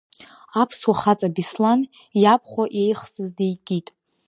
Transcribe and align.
Аԥсуа 0.61 0.99
хаҵа 0.99 1.29
Беслан 1.35 1.79
иабхәа 2.21 2.63
иеихсыз 2.79 3.29
дикит. 3.37 3.87